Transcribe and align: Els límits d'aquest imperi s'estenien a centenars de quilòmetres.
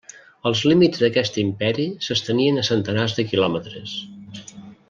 Els 0.49 0.61
límits 0.69 1.01
d'aquest 1.03 1.37
imperi 1.43 1.87
s'estenien 2.07 2.59
a 2.63 2.67
centenars 2.73 3.17
de 3.21 3.29
quilòmetres. 3.33 3.99